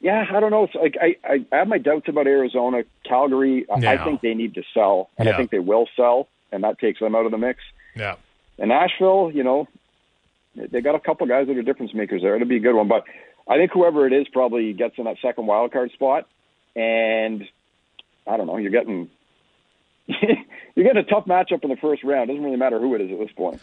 yeah, 0.00 0.26
I 0.28 0.40
don't 0.40 0.50
know. 0.50 0.64
It's 0.64 0.74
like 0.74 0.96
I, 1.00 1.16
I, 1.24 1.46
I 1.52 1.56
have 1.58 1.68
my 1.68 1.78
doubts 1.78 2.08
about 2.08 2.26
Arizona, 2.26 2.82
Calgary. 3.04 3.66
Yeah. 3.78 3.92
I 3.92 4.04
think 4.04 4.20
they 4.20 4.34
need 4.34 4.54
to 4.54 4.62
sell, 4.74 5.10
and 5.16 5.26
yeah. 5.26 5.34
I 5.34 5.36
think 5.36 5.50
they 5.50 5.60
will 5.60 5.88
sell, 5.96 6.28
and 6.50 6.64
that 6.64 6.78
takes 6.80 6.98
them 6.98 7.14
out 7.14 7.24
of 7.24 7.30
the 7.30 7.38
mix. 7.38 7.60
Yeah. 7.94 8.16
And 8.58 8.68
Nashville, 8.68 9.30
you 9.32 9.44
know, 9.44 9.68
they 10.54 10.80
got 10.80 10.94
a 10.94 11.00
couple 11.00 11.26
guys 11.26 11.46
that 11.46 11.56
are 11.56 11.62
difference 11.62 11.94
makers 11.94 12.22
there. 12.22 12.36
It'll 12.36 12.48
be 12.48 12.56
a 12.56 12.60
good 12.60 12.74
one. 12.74 12.88
But 12.88 13.04
I 13.48 13.56
think 13.56 13.72
whoever 13.72 14.06
it 14.06 14.12
is 14.12 14.28
probably 14.28 14.72
gets 14.72 14.94
in 14.98 15.04
that 15.04 15.16
second 15.22 15.46
wild 15.46 15.72
card 15.72 15.90
spot. 15.92 16.28
And 16.76 17.44
I 18.26 18.36
don't 18.36 18.46
know, 18.46 18.56
you're 18.56 18.70
getting 18.70 19.10
you're 20.06 20.84
getting 20.84 20.98
a 20.98 21.04
tough 21.04 21.26
matchup 21.26 21.62
in 21.62 21.70
the 21.70 21.76
first 21.76 22.04
round. 22.04 22.30
It 22.30 22.34
Doesn't 22.34 22.44
really 22.44 22.56
matter 22.56 22.78
who 22.78 22.94
it 22.94 23.00
is 23.00 23.12
at 23.12 23.18
this 23.18 23.32
point. 23.34 23.60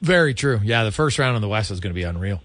Very 0.00 0.34
true. 0.34 0.60
Yeah, 0.62 0.84
the 0.84 0.92
first 0.92 1.18
round 1.18 1.36
in 1.36 1.42
the 1.42 1.48
West 1.48 1.70
is 1.70 1.80
going 1.80 1.92
to 1.92 1.94
be 1.94 2.02
unreal. 2.02 2.40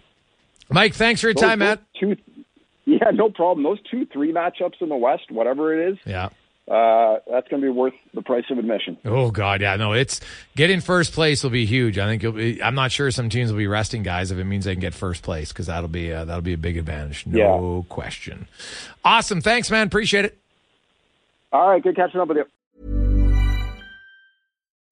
Mike, 0.69 0.93
thanks 0.93 1.21
for 1.21 1.27
your 1.27 1.33
those, 1.33 1.43
time, 1.43 1.59
Matt. 1.59 1.81
Two, 1.99 2.17
yeah, 2.85 3.09
no 3.11 3.29
problem. 3.29 3.63
Those 3.63 3.81
two, 3.89 4.05
three 4.05 4.31
matchups 4.31 4.81
in 4.81 4.89
the 4.89 4.95
West, 4.95 5.31
whatever 5.31 5.73
it 5.73 5.93
is. 5.93 5.97
Yeah 6.05 6.29
uh, 6.67 7.19
that's 7.29 7.47
going 7.47 7.61
to 7.61 7.67
be 7.67 7.69
worth 7.69 7.93
the 8.13 8.21
price 8.21 8.43
of 8.49 8.57
admission. 8.57 8.97
Oh 9.05 9.31
God, 9.31 9.61
yeah, 9.61 9.75
no, 9.77 9.93
it's 9.93 10.19
getting 10.55 10.81
first 10.81 11.13
place 11.13 11.43
will 11.43 11.49
be 11.49 11.65
huge. 11.65 11.97
I 11.97 12.05
think 12.07 12.23
you'll 12.23 12.33
be. 12.33 12.61
I'm 12.61 12.75
not 12.75 12.91
sure 12.91 13.09
some 13.11 13.29
teams 13.29 13.51
will 13.51 13.57
be 13.57 13.67
resting 13.67 14.03
guys 14.03 14.31
if 14.31 14.37
it 14.37 14.43
means 14.43 14.65
they 14.65 14.73
can 14.73 14.81
get 14.81 14.93
first 14.93 15.23
place 15.23 15.53
because 15.53 15.67
that'll 15.67 15.87
be 15.87 16.11
uh, 16.11 16.25
that'll 16.25 16.41
be 16.41 16.53
a 16.53 16.57
big 16.57 16.77
advantage, 16.77 17.25
no 17.25 17.85
yeah. 17.87 17.93
question. 17.93 18.47
Awesome, 19.05 19.41
thanks, 19.41 19.71
man. 19.71 19.87
Appreciate 19.87 20.25
it. 20.25 20.37
All 21.53 21.69
right, 21.69 21.81
good 21.81 21.95
catching 21.95 22.19
up 22.19 22.27
with 22.27 22.37
you. 22.37 22.45